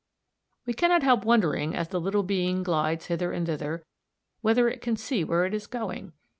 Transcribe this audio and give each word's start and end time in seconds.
We 0.65 0.73
cannot 0.73 1.03
help 1.03 1.25
wondering, 1.25 1.75
as 1.75 1.89
the 1.89 1.99
little 2.01 2.23
being 2.23 2.63
glides 2.63 3.05
hither 3.05 3.31
and 3.31 3.45
thither, 3.45 3.85
whether 4.41 4.67
it 4.67 4.81
can 4.81 4.95
see 4.97 5.23
where 5.23 5.45
it 5.45 5.53
is 5.53 5.67
going. 5.67 6.13